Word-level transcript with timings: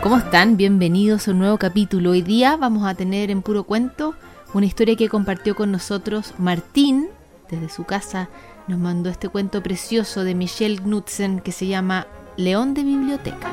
¿Cómo 0.00 0.16
están? 0.16 0.56
Bienvenidos 0.56 1.26
a 1.26 1.32
un 1.32 1.40
nuevo 1.40 1.58
capítulo. 1.58 2.10
Hoy 2.12 2.22
día 2.22 2.56
vamos 2.56 2.86
a 2.86 2.94
tener 2.94 3.32
en 3.32 3.42
puro 3.42 3.64
cuento 3.64 4.14
una 4.54 4.64
historia 4.64 4.94
que 4.94 5.08
compartió 5.08 5.56
con 5.56 5.72
nosotros 5.72 6.34
Martín 6.38 7.08
desde 7.50 7.68
su 7.68 7.82
casa. 7.82 8.28
Nos 8.68 8.78
mandó 8.78 9.10
este 9.10 9.28
cuento 9.28 9.60
precioso 9.60 10.22
de 10.22 10.36
Michelle 10.36 10.78
Knudsen 10.78 11.40
que 11.40 11.50
se 11.50 11.66
llama 11.66 12.06
León 12.36 12.74
de 12.74 12.84
Biblioteca. 12.84 13.50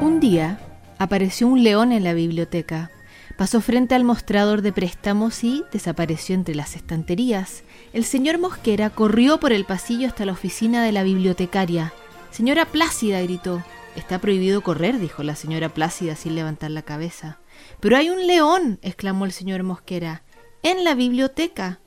Un 0.00 0.20
día 0.20 0.60
apareció 0.98 1.48
un 1.48 1.64
león 1.64 1.90
en 1.90 2.04
la 2.04 2.14
biblioteca. 2.14 2.92
Pasó 3.36 3.60
frente 3.60 3.96
al 3.96 4.04
mostrador 4.04 4.62
de 4.62 4.72
préstamos 4.72 5.42
y 5.42 5.64
desapareció 5.72 6.36
entre 6.36 6.54
las 6.54 6.76
estanterías. 6.76 7.64
El 7.92 8.04
señor 8.04 8.38
Mosquera 8.38 8.90
corrió 8.90 9.40
por 9.40 9.52
el 9.52 9.64
pasillo 9.64 10.06
hasta 10.06 10.24
la 10.24 10.32
oficina 10.32 10.84
de 10.84 10.92
la 10.92 11.02
bibliotecaria. 11.02 11.92
Señora 12.32 12.64
Plácida, 12.64 13.20
gritó. 13.20 13.62
Está 13.94 14.18
prohibido 14.18 14.62
correr, 14.62 14.98
dijo 14.98 15.22
la 15.22 15.36
señora 15.36 15.68
Plácida 15.68 16.16
sin 16.16 16.34
levantar 16.34 16.70
la 16.70 16.80
cabeza. 16.80 17.38
Pero 17.78 17.98
hay 17.98 18.08
un 18.08 18.26
león, 18.26 18.78
exclamó 18.80 19.26
el 19.26 19.32
señor 19.32 19.62
Mosquera, 19.64 20.22
en 20.62 20.82
la 20.82 20.94
biblioteca. 20.94 21.80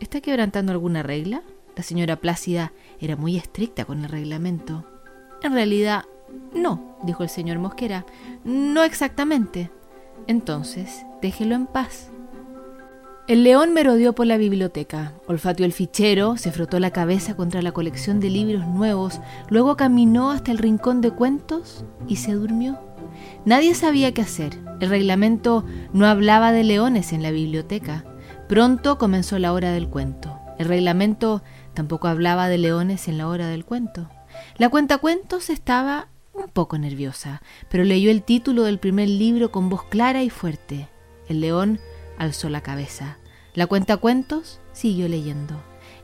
¿Está 0.00 0.22
quebrantando 0.22 0.72
alguna 0.72 1.02
regla? 1.02 1.42
La 1.76 1.82
señora 1.82 2.16
Plácida 2.16 2.72
era 2.98 3.14
muy 3.16 3.36
estricta 3.36 3.84
con 3.84 4.04
el 4.04 4.08
reglamento. 4.08 4.86
En 5.42 5.52
realidad, 5.52 6.06
no, 6.54 6.96
dijo 7.02 7.22
el 7.22 7.28
señor 7.28 7.58
Mosquera. 7.58 8.06
No 8.44 8.84
exactamente. 8.84 9.70
Entonces, 10.26 11.04
déjelo 11.20 11.54
en 11.54 11.66
paz. 11.66 12.10
El 13.28 13.44
león 13.44 13.74
merodeó 13.74 14.14
por 14.14 14.26
la 14.26 14.38
biblioteca, 14.38 15.12
olfateó 15.26 15.66
el 15.66 15.74
fichero, 15.74 16.38
se 16.38 16.50
frotó 16.50 16.80
la 16.80 16.92
cabeza 16.92 17.36
contra 17.36 17.60
la 17.60 17.72
colección 17.72 18.20
de 18.20 18.30
libros 18.30 18.66
nuevos, 18.66 19.20
luego 19.50 19.76
caminó 19.76 20.30
hasta 20.30 20.50
el 20.50 20.56
rincón 20.56 21.02
de 21.02 21.10
cuentos 21.10 21.84
y 22.06 22.16
se 22.16 22.32
durmió. 22.32 22.80
Nadie 23.44 23.74
sabía 23.74 24.14
qué 24.14 24.22
hacer. 24.22 24.58
El 24.80 24.88
reglamento 24.88 25.66
no 25.92 26.06
hablaba 26.06 26.52
de 26.52 26.64
leones 26.64 27.12
en 27.12 27.22
la 27.22 27.30
biblioteca. 27.30 28.06
Pronto 28.48 28.96
comenzó 28.96 29.38
la 29.38 29.52
hora 29.52 29.72
del 29.72 29.90
cuento. 29.90 30.40
El 30.58 30.66
reglamento 30.66 31.42
tampoco 31.74 32.08
hablaba 32.08 32.48
de 32.48 32.56
leones 32.56 33.08
en 33.08 33.18
la 33.18 33.28
hora 33.28 33.48
del 33.48 33.66
cuento. 33.66 34.08
La 34.56 34.70
cuentacuentos 34.70 35.50
estaba 35.50 36.08
un 36.32 36.48
poco 36.48 36.78
nerviosa, 36.78 37.42
pero 37.68 37.84
leyó 37.84 38.10
el 38.10 38.22
título 38.22 38.62
del 38.62 38.78
primer 38.78 39.10
libro 39.10 39.52
con 39.52 39.68
voz 39.68 39.84
clara 39.84 40.22
y 40.22 40.30
fuerte. 40.30 40.88
El 41.28 41.42
león 41.42 41.78
alzó 42.18 42.48
la 42.48 42.60
cabeza. 42.60 43.18
La 43.54 43.66
cuenta 43.66 43.96
cuentos 43.96 44.60
siguió 44.72 45.08
leyendo. 45.08 45.54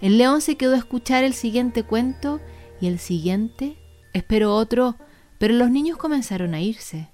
El 0.00 0.18
león 0.18 0.40
se 0.40 0.56
quedó 0.56 0.74
a 0.74 0.78
escuchar 0.78 1.24
el 1.24 1.34
siguiente 1.34 1.82
cuento 1.82 2.40
y 2.80 2.86
el 2.86 2.98
siguiente. 2.98 3.76
Esperó 4.12 4.54
otro, 4.54 4.96
pero 5.38 5.54
los 5.54 5.70
niños 5.70 5.98
comenzaron 5.98 6.54
a 6.54 6.60
irse. 6.60 7.10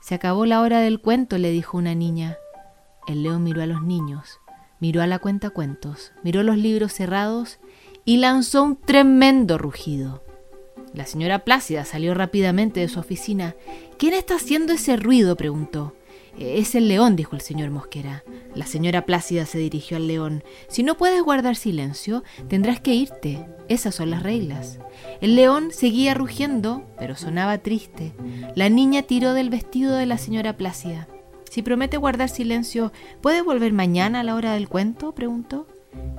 Se 0.00 0.14
acabó 0.14 0.46
la 0.46 0.60
hora 0.60 0.80
del 0.80 1.00
cuento, 1.00 1.38
le 1.38 1.50
dijo 1.50 1.76
una 1.78 1.94
niña. 1.94 2.36
El 3.06 3.22
león 3.22 3.42
miró 3.42 3.62
a 3.62 3.66
los 3.66 3.82
niños, 3.82 4.40
miró 4.80 5.02
a 5.02 5.06
la 5.06 5.18
cuenta 5.18 5.50
cuentos, 5.50 6.12
miró 6.22 6.42
los 6.42 6.56
libros 6.56 6.92
cerrados 6.92 7.58
y 8.04 8.18
lanzó 8.18 8.62
un 8.62 8.76
tremendo 8.76 9.58
rugido. 9.58 10.22
La 10.92 11.06
señora 11.06 11.40
Plácida 11.40 11.84
salió 11.84 12.14
rápidamente 12.14 12.80
de 12.80 12.88
su 12.88 13.00
oficina. 13.00 13.54
¿Quién 13.98 14.14
está 14.14 14.36
haciendo 14.36 14.72
ese 14.72 14.96
ruido? 14.96 15.36
preguntó. 15.36 15.94
Es 16.38 16.74
el 16.74 16.88
león, 16.88 17.16
dijo 17.16 17.34
el 17.34 17.40
señor 17.40 17.70
Mosquera. 17.70 18.22
La 18.54 18.66
señora 18.66 19.06
Plácida 19.06 19.46
se 19.46 19.58
dirigió 19.58 19.96
al 19.96 20.06
león. 20.06 20.44
Si 20.68 20.82
no 20.82 20.96
puedes 20.96 21.22
guardar 21.22 21.56
silencio, 21.56 22.24
tendrás 22.48 22.80
que 22.80 22.94
irte. 22.94 23.46
Esas 23.68 23.94
son 23.94 24.10
las 24.10 24.22
reglas. 24.22 24.78
El 25.22 25.34
león 25.34 25.70
seguía 25.72 26.12
rugiendo, 26.12 26.86
pero 26.98 27.16
sonaba 27.16 27.58
triste. 27.58 28.12
La 28.54 28.68
niña 28.68 29.02
tiró 29.02 29.32
del 29.32 29.48
vestido 29.48 29.94
de 29.94 30.06
la 30.06 30.18
señora 30.18 30.58
Plácida. 30.58 31.08
Si 31.50 31.62
promete 31.62 31.96
guardar 31.96 32.28
silencio, 32.28 32.92
¿puede 33.22 33.40
volver 33.40 33.72
mañana 33.72 34.20
a 34.20 34.24
la 34.24 34.34
hora 34.34 34.52
del 34.52 34.68
cuento? 34.68 35.14
preguntó. 35.14 35.66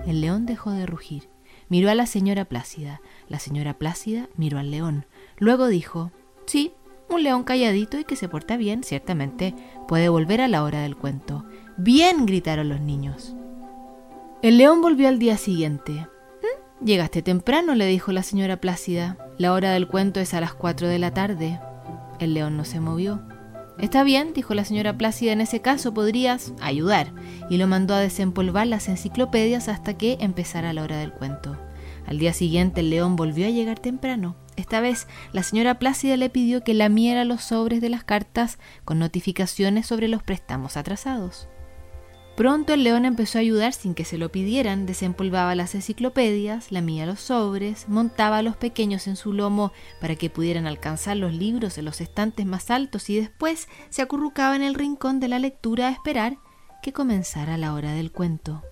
El 0.08 0.22
león 0.22 0.48
dejó 0.48 0.72
de 0.72 0.88
rugir. 0.88 1.30
Miró 1.70 1.92
a 1.92 1.96
la 1.96 2.08
señora 2.08 2.46
Plácida. 2.46 3.02
La 3.28 3.38
señora 3.38 3.78
Plácida 3.78 4.30
miró 4.36 4.58
al 4.58 4.72
león. 4.72 5.06
Luego 5.38 5.68
dijo, 5.68 6.12
Sí, 6.48 6.74
un 7.10 7.24
león 7.24 7.44
calladito 7.44 8.00
y 8.00 8.04
que 8.04 8.16
se 8.16 8.30
porta 8.30 8.58
bien, 8.58 8.84
ciertamente, 8.84 9.56
puede 9.88 10.10
volver 10.10 10.42
a 10.42 10.48
la 10.48 10.64
hora 10.64 10.82
del 10.82 10.96
cuento. 10.96 11.46
Bien, 11.78 12.26
gritaron 12.26 12.70
los 12.70 12.82
niños. 12.82 13.36
El 14.42 14.58
león 14.58 14.82
volvió 14.82 15.08
al 15.08 15.20
día 15.20 15.38
siguiente. 15.38 15.92
¿Mm? 15.92 16.86
Llegaste 16.86 17.22
temprano, 17.22 17.76
le 17.76 17.86
dijo 17.86 18.12
la 18.12 18.24
señora 18.24 18.62
Plácida. 18.62 19.18
La 19.38 19.54
hora 19.54 19.72
del 19.72 19.88
cuento 19.88 20.20
es 20.20 20.34
a 20.34 20.42
las 20.42 20.54
cuatro 20.54 20.88
de 20.88 21.00
la 21.00 21.12
tarde. 21.12 21.60
El 22.20 22.34
león 22.34 22.58
no 22.58 22.66
se 22.66 22.80
movió. 22.80 23.22
Está 23.80 24.04
bien, 24.04 24.34
dijo 24.34 24.56
la 24.56 24.66
señora 24.66 24.98
Plácida, 24.98 25.32
en 25.32 25.42
ese 25.42 25.62
caso 25.62 25.94
podrías 25.94 26.54
ayudar, 26.62 27.14
y 27.50 27.58
lo 27.58 27.68
mandó 27.68 27.94
a 27.94 28.00
desempolvar 28.00 28.66
las 28.66 28.90
enciclopedias 28.90 29.70
hasta 29.70 29.96
que 29.96 30.18
empezara 30.20 30.74
la 30.74 30.82
hora 30.82 30.98
del 30.98 31.14
cuento. 31.14 31.58
Al 32.08 32.18
día 32.18 32.34
siguiente 32.34 32.82
el 32.82 32.90
león 32.90 33.16
volvió 33.16 33.46
a 33.46 33.52
llegar 33.52 33.78
temprano. 33.80 34.36
Esta 34.58 34.82
vez 34.82 35.08
la 35.32 35.44
señora 35.44 35.80
Plácida 35.80 36.18
le 36.18 36.30
pidió 36.30 36.64
que 36.64 36.74
lamiera 36.74 37.24
los 37.24 37.44
sobres 37.44 37.80
de 37.80 37.90
las 37.90 38.04
cartas 38.04 38.58
con 38.84 39.00
notificaciones 39.00 39.86
sobre 39.86 40.08
los 40.08 40.24
préstamos 40.24 40.76
atrasados. 40.76 41.48
Pronto 42.36 42.74
el 42.74 42.84
león 42.84 43.06
empezó 43.06 43.38
a 43.38 43.42
ayudar 43.42 43.74
sin 43.74 43.96
que 43.96 44.06
se 44.06 44.18
lo 44.18 44.32
pidieran, 44.32 44.86
desempolvaba 44.86 45.56
las 45.56 45.74
enciclopedias, 45.74 46.72
lamía 46.72 47.08
los 47.08 47.20
sobres, 47.20 47.90
montaba 47.90 48.38
a 48.40 48.42
los 48.44 48.56
pequeños 48.56 49.08
en 49.08 49.16
su 49.16 49.34
lomo 49.34 49.72
para 50.02 50.16
que 50.16 50.30
pudieran 50.30 50.68
alcanzar 50.68 51.18
los 51.18 51.34
libros 51.34 51.80
en 51.80 51.86
los 51.86 52.02
estantes 52.02 52.46
más 52.46 52.70
altos 52.70 53.10
y 53.10 53.20
después 53.20 53.68
se 53.90 54.04
acurrucaba 54.04 54.56
en 54.56 54.62
el 54.62 54.76
rincón 54.76 55.20
de 55.20 55.30
la 55.30 55.40
lectura 55.40 55.88
a 55.88 55.92
esperar 55.92 56.38
que 56.84 56.94
comenzara 56.94 57.58
la 57.58 57.74
hora 57.74 57.94
del 57.94 58.12
cuento. 58.12 58.64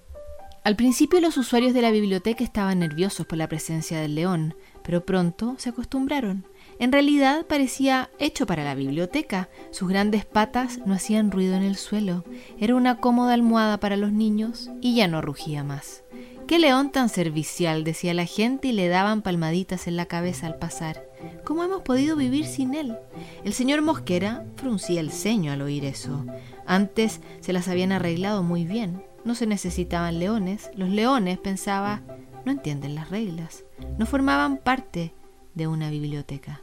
Al 0.66 0.76
principio 0.76 1.22
los 1.22 1.38
usuarios 1.38 1.76
de 1.76 1.84
la 1.84 1.92
biblioteca 1.92 2.44
estaban 2.44 2.80
nerviosos 2.80 3.28
por 3.28 3.38
la 3.38 3.48
presencia 3.48 4.00
del 4.00 4.16
león, 4.16 4.56
pero 4.82 5.06
pronto 5.06 5.54
se 5.60 5.70
acostumbraron. 5.70 6.44
En 6.80 6.92
realidad 6.92 7.46
parecía 7.46 8.10
hecho 8.18 8.48
para 8.48 8.64
la 8.64 8.74
biblioteca. 8.74 9.48
Sus 9.70 9.90
grandes 9.90 10.26
patas 10.26 10.80
no 10.84 10.96
hacían 10.96 11.30
ruido 11.30 11.54
en 11.54 11.62
el 11.62 11.76
suelo. 11.76 12.24
Era 12.58 12.74
una 12.74 12.98
cómoda 12.98 13.36
almohada 13.36 13.80
para 13.80 13.96
los 13.96 14.12
niños 14.12 14.72
y 14.82 14.96
ya 14.96 15.08
no 15.08 15.22
rugía 15.22 15.64
más. 15.64 16.04
Qué 16.48 16.58
león 16.58 16.92
tan 16.92 17.10
servicial, 17.10 17.84
decía 17.84 18.16
la 18.16 18.26
gente 18.26 18.70
y 18.70 18.72
le 18.72 18.88
daban 18.88 19.22
palmaditas 19.22 19.86
en 19.86 19.96
la 19.96 20.08
cabeza 20.08 20.48
al 20.48 20.58
pasar. 20.58 21.08
¿Cómo 21.44 21.64
hemos 21.64 21.84
podido 21.84 22.16
vivir 22.16 22.48
sin 22.48 22.74
él? 22.74 22.98
El 23.44 23.54
señor 23.54 23.84
Mosquera 23.84 24.44
fruncía 24.56 25.00
el 25.00 25.12
ceño 25.12 25.52
al 25.52 25.62
oír 25.62 25.86
eso. 25.86 26.26
Antes 26.66 27.22
se 27.42 27.54
las 27.54 27.68
habían 27.68 27.92
arreglado 27.92 28.42
muy 28.42 28.66
bien. 28.66 29.04
No 29.26 29.36
se 29.36 29.48
necesitaban 29.48 30.20
leones. 30.20 30.70
Los 30.76 30.90
leones, 30.90 31.38
pensaba, 31.40 32.02
no 32.46 32.52
entienden 32.52 32.96
las 32.96 33.10
reglas. 33.10 33.66
No 33.98 34.06
formaban 34.06 34.58
parte 34.58 35.14
de 35.56 35.68
una 35.68 35.90
biblioteca. 35.90 36.62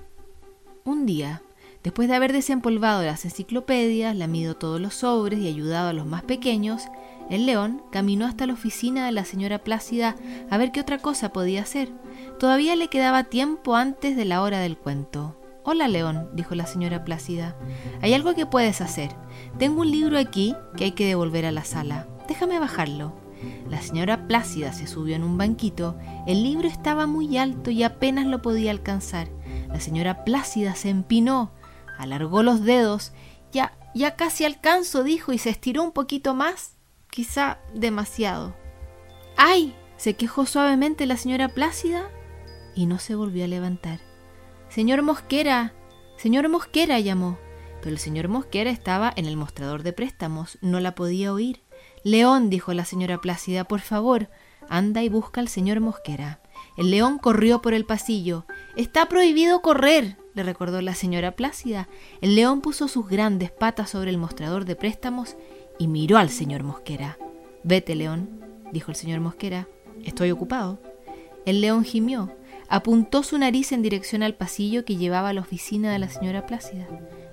Un 0.84 1.04
día, 1.04 1.42
después 1.82 2.08
de 2.08 2.14
haber 2.14 2.32
desempolvado 2.32 3.02
las 3.02 3.24
enciclopedias, 3.24 4.16
lamido 4.16 4.56
todos 4.56 4.80
los 4.80 4.94
sobres 4.94 5.40
y 5.40 5.48
ayudado 5.48 5.88
a 5.88 5.92
los 5.92 6.06
más 6.06 6.22
pequeños, 6.22 6.84
el 7.30 7.46
león 7.46 7.82
caminó 7.90 8.26
hasta 8.26 8.46
la 8.46 8.52
oficina 8.52 9.06
de 9.06 9.12
la 9.12 9.24
señora 9.24 9.58
Plácida 9.58 10.16
a 10.50 10.58
ver 10.58 10.70
qué 10.70 10.80
otra 10.80 10.98
cosa 10.98 11.32
podía 11.32 11.62
hacer. 11.62 11.90
Todavía 12.38 12.76
le 12.76 12.88
quedaba 12.88 13.24
tiempo 13.24 13.74
antes 13.74 14.16
de 14.16 14.24
la 14.24 14.42
hora 14.42 14.60
del 14.60 14.76
cuento. 14.76 15.36
Hola, 15.64 15.86
León, 15.86 16.28
dijo 16.34 16.56
la 16.56 16.66
señora 16.66 17.04
Plácida. 17.04 17.56
Hay 18.00 18.14
algo 18.14 18.34
que 18.34 18.46
puedes 18.46 18.80
hacer. 18.80 19.10
Tengo 19.58 19.82
un 19.82 19.90
libro 19.92 20.18
aquí 20.18 20.56
que 20.76 20.84
hay 20.84 20.92
que 20.92 21.06
devolver 21.06 21.46
a 21.46 21.52
la 21.52 21.64
sala. 21.64 22.08
Déjame 22.28 22.58
bajarlo. 22.58 23.12
La 23.68 23.80
señora 23.80 24.28
Plácida 24.28 24.72
se 24.72 24.86
subió 24.86 25.16
en 25.16 25.24
un 25.24 25.36
banquito. 25.36 25.98
El 26.26 26.42
libro 26.42 26.68
estaba 26.68 27.06
muy 27.06 27.36
alto 27.38 27.70
y 27.70 27.82
apenas 27.82 28.26
lo 28.26 28.42
podía 28.42 28.70
alcanzar. 28.70 29.28
La 29.68 29.80
señora 29.80 30.24
Plácida 30.24 30.74
se 30.74 30.90
empinó, 30.90 31.50
alargó 31.98 32.42
los 32.42 32.62
dedos. 32.62 33.12
Ya, 33.52 33.76
ya 33.94 34.16
casi 34.16 34.44
alcanzo, 34.44 35.02
dijo, 35.02 35.32
y 35.32 35.38
se 35.38 35.50
estiró 35.50 35.82
un 35.82 35.92
poquito 35.92 36.34
más. 36.34 36.76
Quizá 37.10 37.58
demasiado. 37.74 38.54
¡Ay! 39.36 39.74
se 40.02 40.14
quejó 40.14 40.46
suavemente 40.46 41.06
la 41.06 41.16
señora 41.16 41.50
Plácida 41.50 42.10
y 42.74 42.86
no 42.86 42.98
se 42.98 43.14
volvió 43.14 43.44
a 43.44 43.48
levantar. 43.48 44.00
Señor 44.68 45.02
Mosquera, 45.02 45.74
señor 46.16 46.48
Mosquera, 46.48 46.98
llamó. 46.98 47.38
Pero 47.80 47.90
el 47.90 47.98
señor 47.98 48.26
Mosquera 48.28 48.70
estaba 48.70 49.12
en 49.14 49.26
el 49.26 49.36
mostrador 49.36 49.84
de 49.84 49.92
préstamos, 49.92 50.58
no 50.60 50.80
la 50.80 50.96
podía 50.96 51.32
oír. 51.32 51.61
León, 52.04 52.50
dijo 52.50 52.74
la 52.74 52.84
señora 52.84 53.20
Plácida, 53.20 53.64
por 53.64 53.80
favor, 53.80 54.28
anda 54.68 55.02
y 55.02 55.08
busca 55.08 55.40
al 55.40 55.48
señor 55.48 55.80
Mosquera. 55.80 56.40
El 56.76 56.90
león 56.90 57.18
corrió 57.18 57.60
por 57.62 57.74
el 57.74 57.84
pasillo. 57.84 58.46
Está 58.76 59.06
prohibido 59.06 59.60
correr, 59.60 60.16
le 60.34 60.42
recordó 60.42 60.80
la 60.80 60.94
señora 60.94 61.32
Plácida. 61.32 61.88
El 62.20 62.34
león 62.34 62.60
puso 62.60 62.88
sus 62.88 63.08
grandes 63.08 63.50
patas 63.50 63.90
sobre 63.90 64.10
el 64.10 64.18
mostrador 64.18 64.64
de 64.64 64.76
préstamos 64.76 65.36
y 65.78 65.86
miró 65.86 66.18
al 66.18 66.30
señor 66.30 66.62
Mosquera. 66.62 67.18
Vete, 67.62 67.94
león, 67.94 68.40
dijo 68.72 68.90
el 68.90 68.96
señor 68.96 69.20
Mosquera. 69.20 69.68
Estoy 70.04 70.30
ocupado. 70.30 70.80
El 71.44 71.60
león 71.60 71.84
gimió. 71.84 72.34
apuntó 72.68 73.22
su 73.22 73.36
nariz 73.36 73.70
en 73.72 73.82
dirección 73.82 74.22
al 74.22 74.34
pasillo 74.34 74.84
que 74.84 74.96
llevaba 74.96 75.28
a 75.28 75.32
la 75.34 75.42
oficina 75.42 75.92
de 75.92 75.98
la 75.98 76.08
señora 76.08 76.46
Plácida. 76.46 76.88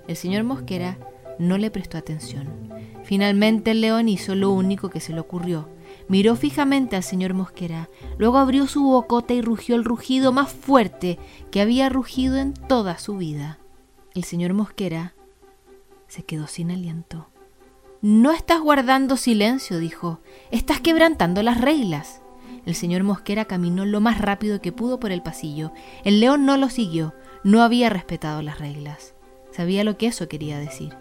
El 0.06 0.16
señor 0.16 0.44
Mosquera 0.44 0.98
no 1.40 1.58
le 1.58 1.70
prestó 1.70 1.98
atención. 1.98 2.70
Finalmente 3.02 3.72
el 3.72 3.80
león 3.80 4.08
hizo 4.08 4.34
lo 4.34 4.50
único 4.50 4.90
que 4.90 5.00
se 5.00 5.12
le 5.12 5.20
ocurrió. 5.20 5.68
Miró 6.06 6.36
fijamente 6.36 6.96
al 6.96 7.02
señor 7.02 7.34
Mosquera, 7.34 7.88
luego 8.18 8.38
abrió 8.38 8.66
su 8.66 8.82
bocota 8.84 9.34
y 9.34 9.40
rugió 9.40 9.74
el 9.74 9.84
rugido 9.84 10.32
más 10.32 10.52
fuerte 10.52 11.18
que 11.50 11.60
había 11.60 11.88
rugido 11.88 12.36
en 12.36 12.52
toda 12.52 12.98
su 12.98 13.16
vida. 13.16 13.58
El 14.14 14.24
señor 14.24 14.52
Mosquera 14.54 15.14
se 16.06 16.22
quedó 16.22 16.46
sin 16.46 16.70
aliento. 16.70 17.30
No 18.02 18.32
estás 18.32 18.60
guardando 18.60 19.16
silencio, 19.16 19.78
dijo. 19.78 20.20
Estás 20.50 20.80
quebrantando 20.80 21.42
las 21.42 21.60
reglas. 21.60 22.22
El 22.66 22.74
señor 22.74 23.02
Mosquera 23.02 23.46
caminó 23.46 23.86
lo 23.86 24.00
más 24.00 24.20
rápido 24.20 24.60
que 24.60 24.72
pudo 24.72 25.00
por 25.00 25.12
el 25.12 25.22
pasillo. 25.22 25.72
El 26.04 26.20
león 26.20 26.44
no 26.44 26.56
lo 26.56 26.68
siguió. 26.68 27.14
No 27.44 27.62
había 27.62 27.88
respetado 27.88 28.42
las 28.42 28.58
reglas. 28.58 29.14
Sabía 29.52 29.84
lo 29.84 29.96
que 29.96 30.06
eso 30.06 30.28
quería 30.28 30.58
decir. 30.58 30.96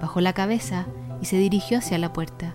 Bajó 0.00 0.20
la 0.20 0.32
cabeza 0.32 0.86
y 1.20 1.26
se 1.26 1.36
dirigió 1.36 1.78
hacia 1.78 1.98
la 1.98 2.12
puerta. 2.12 2.54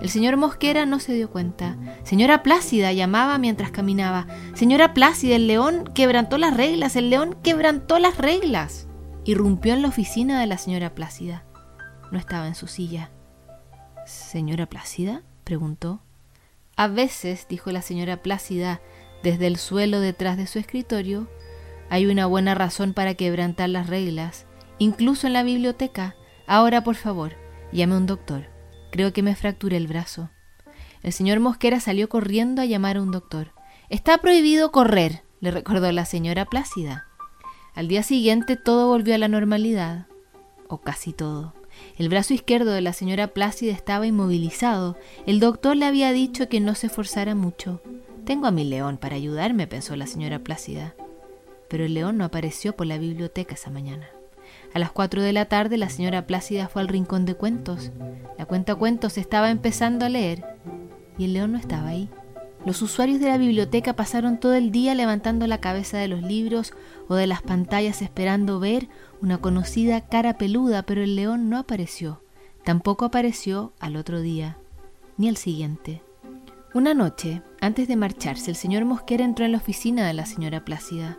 El 0.00 0.08
señor 0.08 0.36
Mosquera 0.36 0.86
no 0.86 0.98
se 0.98 1.12
dio 1.12 1.30
cuenta. 1.30 1.76
Señora 2.04 2.42
Plácida 2.42 2.92
llamaba 2.92 3.36
mientras 3.38 3.70
caminaba. 3.70 4.26
Señora 4.54 4.94
Plácida, 4.94 5.36
el 5.36 5.46
león 5.46 5.84
quebrantó 5.94 6.38
las 6.38 6.56
reglas. 6.56 6.96
El 6.96 7.10
león 7.10 7.36
quebrantó 7.42 7.98
las 7.98 8.16
reglas. 8.16 8.88
Irrumpió 9.24 9.74
en 9.74 9.82
la 9.82 9.88
oficina 9.88 10.40
de 10.40 10.46
la 10.46 10.56
señora 10.56 10.94
Plácida. 10.94 11.44
No 12.10 12.18
estaba 12.18 12.46
en 12.46 12.54
su 12.54 12.66
silla. 12.66 13.10
¿Señora 14.06 14.66
Plácida? 14.66 15.22
preguntó. 15.44 16.00
A 16.76 16.88
veces, 16.88 17.46
dijo 17.48 17.70
la 17.70 17.82
señora 17.82 18.22
Plácida, 18.22 18.80
desde 19.22 19.46
el 19.46 19.58
suelo 19.58 20.00
detrás 20.00 20.38
de 20.38 20.46
su 20.46 20.58
escritorio, 20.58 21.28
hay 21.90 22.06
una 22.06 22.24
buena 22.24 22.54
razón 22.54 22.94
para 22.94 23.14
quebrantar 23.14 23.68
las 23.68 23.88
reglas, 23.88 24.46
incluso 24.78 25.26
en 25.26 25.34
la 25.34 25.42
biblioteca. 25.42 26.16
Ahora, 26.50 26.82
por 26.82 26.96
favor, 26.96 27.34
llame 27.70 27.94
a 27.94 27.98
un 27.98 28.06
doctor. 28.06 28.48
Creo 28.90 29.12
que 29.12 29.22
me 29.22 29.36
fracturé 29.36 29.76
el 29.76 29.86
brazo. 29.86 30.30
El 31.00 31.12
señor 31.12 31.38
Mosquera 31.38 31.78
salió 31.78 32.08
corriendo 32.08 32.60
a 32.60 32.64
llamar 32.64 32.96
a 32.96 33.02
un 33.02 33.12
doctor. 33.12 33.52
Está 33.88 34.18
prohibido 34.18 34.72
correr, 34.72 35.22
le 35.38 35.52
recordó 35.52 35.92
la 35.92 36.04
señora 36.04 36.46
Plácida. 36.46 37.06
Al 37.76 37.86
día 37.86 38.02
siguiente 38.02 38.56
todo 38.56 38.88
volvió 38.88 39.14
a 39.14 39.18
la 39.18 39.28
normalidad, 39.28 40.08
o 40.66 40.78
casi 40.78 41.12
todo. 41.12 41.54
El 41.96 42.08
brazo 42.08 42.34
izquierdo 42.34 42.72
de 42.72 42.80
la 42.80 42.94
señora 42.94 43.28
Plácida 43.28 43.72
estaba 43.72 44.08
inmovilizado. 44.08 44.98
El 45.26 45.38
doctor 45.38 45.76
le 45.76 45.86
había 45.86 46.10
dicho 46.10 46.48
que 46.48 46.58
no 46.58 46.74
se 46.74 46.88
esforzara 46.88 47.36
mucho. 47.36 47.80
Tengo 48.24 48.48
a 48.48 48.50
mi 48.50 48.64
león 48.64 48.96
para 48.96 49.14
ayudarme, 49.14 49.68
pensó 49.68 49.94
la 49.94 50.08
señora 50.08 50.40
Plácida. 50.40 50.96
Pero 51.68 51.84
el 51.84 51.94
león 51.94 52.18
no 52.18 52.24
apareció 52.24 52.74
por 52.74 52.88
la 52.88 52.98
biblioteca 52.98 53.54
esa 53.54 53.70
mañana. 53.70 54.08
A 54.72 54.78
las 54.78 54.92
cuatro 54.92 55.22
de 55.22 55.32
la 55.32 55.46
tarde 55.46 55.76
la 55.76 55.88
señora 55.88 56.26
Plácida 56.26 56.68
fue 56.68 56.82
al 56.82 56.88
rincón 56.88 57.24
de 57.24 57.34
cuentos. 57.34 57.90
La 58.38 58.46
cuenta 58.46 58.74
cuentos 58.74 59.18
estaba 59.18 59.50
empezando 59.50 60.06
a 60.06 60.08
leer 60.08 60.44
y 61.18 61.24
el 61.24 61.32
león 61.32 61.52
no 61.52 61.58
estaba 61.58 61.88
ahí. 61.88 62.08
Los 62.64 62.82
usuarios 62.82 63.20
de 63.20 63.28
la 63.28 63.38
biblioteca 63.38 63.94
pasaron 63.94 64.38
todo 64.38 64.54
el 64.54 64.70
día 64.70 64.94
levantando 64.94 65.46
la 65.46 65.58
cabeza 65.58 65.96
de 65.98 66.08
los 66.08 66.22
libros 66.22 66.74
o 67.08 67.14
de 67.14 67.26
las 67.26 67.42
pantallas 67.42 68.02
esperando 68.02 68.60
ver 68.60 68.88
una 69.22 69.38
conocida 69.38 70.02
cara 70.02 70.36
peluda, 70.36 70.82
pero 70.82 71.02
el 71.02 71.16
león 71.16 71.48
no 71.48 71.58
apareció. 71.58 72.22
Tampoco 72.64 73.06
apareció 73.06 73.72
al 73.80 73.96
otro 73.96 74.20
día, 74.20 74.58
ni 75.16 75.28
al 75.28 75.38
siguiente. 75.38 76.02
Una 76.74 76.92
noche, 76.92 77.42
antes 77.60 77.88
de 77.88 77.96
marcharse, 77.96 78.50
el 78.50 78.56
señor 78.56 78.84
Mosquera 78.84 79.24
entró 79.24 79.44
en 79.44 79.52
la 79.52 79.58
oficina 79.58 80.06
de 80.06 80.12
la 80.12 80.26
señora 80.26 80.64
Plácida. 80.64 81.18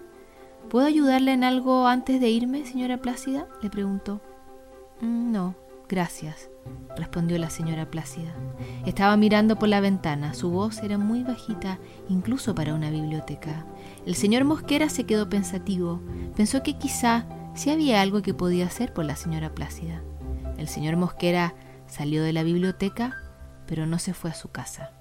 ¿Puedo 0.71 0.87
ayudarle 0.87 1.33
en 1.33 1.43
algo 1.43 1.85
antes 1.85 2.21
de 2.21 2.29
irme, 2.29 2.65
señora 2.65 3.01
Plácida? 3.01 3.45
le 3.61 3.69
preguntó. 3.69 4.21
Mm, 5.01 5.29
no, 5.33 5.53
gracias, 5.89 6.49
respondió 6.95 7.37
la 7.39 7.49
señora 7.49 7.91
Plácida. 7.91 8.33
Estaba 8.85 9.17
mirando 9.17 9.57
por 9.57 9.67
la 9.67 9.81
ventana. 9.81 10.33
Su 10.33 10.49
voz 10.49 10.81
era 10.81 10.97
muy 10.97 11.23
bajita, 11.23 11.77
incluso 12.07 12.55
para 12.55 12.73
una 12.73 12.89
biblioteca. 12.89 13.65
El 14.05 14.15
señor 14.15 14.45
Mosquera 14.45 14.87
se 14.87 15.03
quedó 15.03 15.27
pensativo. 15.27 15.99
Pensó 16.37 16.63
que 16.63 16.77
quizá 16.77 17.25
si 17.53 17.69
había 17.69 18.01
algo 18.01 18.21
que 18.21 18.33
podía 18.33 18.67
hacer 18.67 18.93
por 18.93 19.03
la 19.03 19.17
señora 19.17 19.53
Plácida. 19.53 20.01
El 20.57 20.69
señor 20.69 20.95
Mosquera 20.95 21.53
salió 21.85 22.23
de 22.23 22.31
la 22.31 22.43
biblioteca, 22.43 23.17
pero 23.67 23.85
no 23.87 23.99
se 23.99 24.13
fue 24.13 24.29
a 24.29 24.35
su 24.35 24.51
casa. 24.51 25.00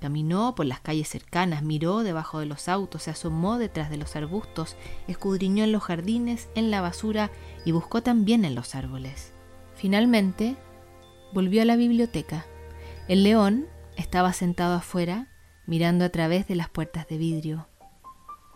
Caminó 0.00 0.54
por 0.54 0.66
las 0.66 0.80
calles 0.80 1.08
cercanas, 1.08 1.62
miró 1.62 2.04
debajo 2.04 2.38
de 2.38 2.46
los 2.46 2.68
autos, 2.68 3.02
se 3.02 3.10
asomó 3.10 3.58
detrás 3.58 3.90
de 3.90 3.96
los 3.96 4.14
arbustos, 4.14 4.76
escudriñó 5.08 5.64
en 5.64 5.72
los 5.72 5.82
jardines, 5.82 6.48
en 6.54 6.70
la 6.70 6.80
basura 6.80 7.30
y 7.64 7.72
buscó 7.72 8.02
también 8.02 8.44
en 8.44 8.54
los 8.54 8.76
árboles. 8.76 9.32
Finalmente, 9.74 10.56
volvió 11.32 11.62
a 11.62 11.64
la 11.64 11.76
biblioteca. 11.76 12.46
El 13.08 13.24
león 13.24 13.66
estaba 13.96 14.32
sentado 14.32 14.74
afuera, 14.74 15.28
mirando 15.66 16.04
a 16.04 16.10
través 16.10 16.46
de 16.46 16.54
las 16.54 16.68
puertas 16.68 17.08
de 17.08 17.18
vidrio. 17.18 17.68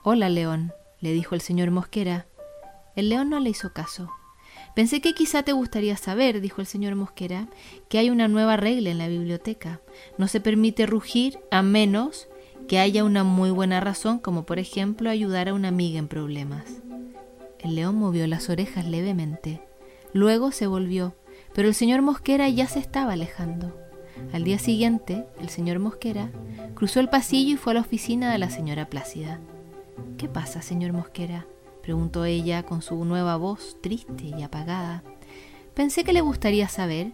Hola, 0.04 0.28
león, 0.28 0.72
le 1.00 1.12
dijo 1.12 1.34
el 1.34 1.40
señor 1.40 1.70
Mosquera. 1.72 2.26
El 2.94 3.08
león 3.08 3.30
no 3.30 3.40
le 3.40 3.50
hizo 3.50 3.72
caso. 3.72 4.10
Pensé 4.74 5.00
que 5.00 5.12
quizá 5.12 5.42
te 5.42 5.52
gustaría 5.52 5.96
saber, 5.96 6.40
dijo 6.40 6.60
el 6.60 6.66
señor 6.66 6.94
Mosquera, 6.94 7.48
que 7.88 7.98
hay 7.98 8.08
una 8.08 8.28
nueva 8.28 8.56
regla 8.56 8.90
en 8.90 8.98
la 8.98 9.08
biblioteca. 9.08 9.80
No 10.16 10.28
se 10.28 10.40
permite 10.40 10.86
rugir 10.86 11.38
a 11.50 11.62
menos 11.62 12.28
que 12.68 12.78
haya 12.78 13.04
una 13.04 13.22
muy 13.22 13.50
buena 13.50 13.80
razón, 13.80 14.18
como 14.18 14.44
por 14.44 14.58
ejemplo 14.58 15.10
ayudar 15.10 15.48
a 15.48 15.54
una 15.54 15.68
amiga 15.68 15.98
en 15.98 16.08
problemas. 16.08 16.64
El 17.58 17.74
león 17.74 17.96
movió 17.96 18.26
las 18.26 18.48
orejas 18.48 18.86
levemente. 18.86 19.60
Luego 20.14 20.52
se 20.52 20.66
volvió, 20.66 21.14
pero 21.54 21.68
el 21.68 21.74
señor 21.74 22.02
Mosquera 22.02 22.48
ya 22.48 22.66
se 22.66 22.78
estaba 22.78 23.12
alejando. 23.12 23.76
Al 24.32 24.44
día 24.44 24.58
siguiente, 24.58 25.26
el 25.40 25.48
señor 25.50 25.78
Mosquera 25.78 26.30
cruzó 26.74 27.00
el 27.00 27.08
pasillo 27.08 27.54
y 27.54 27.56
fue 27.56 27.72
a 27.72 27.74
la 27.74 27.80
oficina 27.80 28.32
de 28.32 28.38
la 28.38 28.48
señora 28.48 28.88
Plácida. 28.88 29.38
¿Qué 30.16 30.28
pasa, 30.28 30.62
señor 30.62 30.92
Mosquera? 30.92 31.46
Preguntó 31.82 32.24
ella 32.24 32.62
con 32.62 32.80
su 32.80 33.04
nueva 33.04 33.36
voz 33.36 33.76
triste 33.82 34.24
y 34.24 34.42
apagada. 34.42 35.02
Pensé 35.74 36.04
que 36.04 36.12
le 36.12 36.20
gustaría 36.20 36.68
saber 36.68 37.12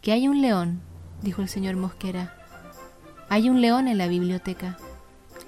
que 0.00 0.12
hay 0.12 0.28
un 0.28 0.42
león, 0.42 0.80
dijo 1.22 1.42
el 1.42 1.48
señor 1.48 1.76
Mosquera. 1.76 2.34
Hay 3.28 3.48
un 3.48 3.60
león 3.60 3.88
en 3.88 3.98
la 3.98 4.08
biblioteca. 4.08 4.76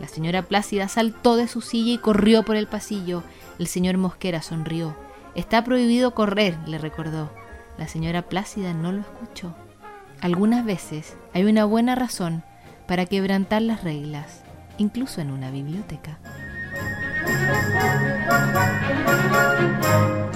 La 0.00 0.08
señora 0.08 0.43
Plácida 0.43 0.88
saltó 0.88 1.37
de 1.37 1.49
su 1.49 1.61
silla 1.61 1.93
y 1.93 1.99
corrió 1.99 2.44
por 2.44 2.56
el 2.56 2.67
pasillo. 2.67 3.23
El 3.58 3.67
señor 3.67 3.98
Mosquera 3.98 4.41
sonrió. 4.41 4.96
Está 5.34 5.65
prohibido 5.65 6.15
correr, 6.15 6.56
le 6.67 6.79
recordó. 6.79 7.31
La 7.79 7.89
señora 7.89 8.22
Plácida 8.22 8.72
no 8.72 8.93
lo 8.93 9.01
escuchó. 9.01 9.55
Algunas 10.20 10.65
veces 10.65 11.17
hay 11.34 11.44
una 11.44 11.65
buena 11.65 11.94
razón 11.94 12.44
para 12.86 13.06
quebrantar 13.06 13.62
las 13.62 13.82
reglas, 13.82 14.43
incluso 14.79 15.20
en 15.20 15.31
una 15.31 15.51
biblioteca. 15.51 16.19
Thank 17.24 17.36
you. 20.26 20.31